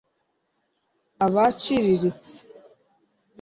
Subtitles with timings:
[1.25, 2.35] abaciriritse